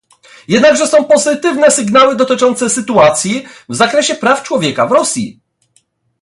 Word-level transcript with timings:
Jednakże 0.47 0.87
są 0.87 1.03
pozytywne 1.03 1.71
sygnały 1.71 2.15
dotyczące 2.15 2.69
sytuacji 2.69 3.45
w 3.69 3.75
zakresie 3.75 4.15
praw 4.15 4.43
człowieka 4.43 4.87
w 4.87 4.91
Rosji 4.91 5.39